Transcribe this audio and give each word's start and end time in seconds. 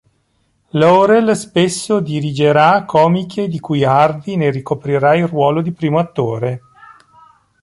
Laurel 0.71 1.35
spesso 1.35 1.99
dirigerà 1.99 2.85
comiche 2.85 3.47
di 3.47 3.59
cui 3.59 3.83
Hardy 3.83 4.35
ne 4.35 4.49
ricoprirà 4.49 5.15
il 5.15 5.27
ruolo 5.27 5.61
di 5.61 5.71
primo 5.73 5.99
attore. 5.99 6.61